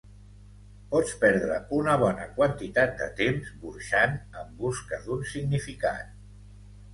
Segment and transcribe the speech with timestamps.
[0.93, 6.19] Pots perdre una bona quantitat de temps burxant en busca d'un significat.